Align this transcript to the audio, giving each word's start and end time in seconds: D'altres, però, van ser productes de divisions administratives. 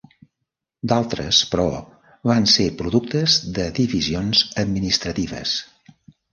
D'altres, 0.91 1.41
però, 1.51 1.65
van 2.31 2.49
ser 2.55 2.67
productes 2.81 3.37
de 3.61 3.69
divisions 3.83 4.45
administratives. 4.67 5.57